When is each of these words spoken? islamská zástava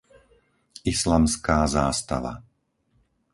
islamská 0.93 1.59
zástava 1.75 2.33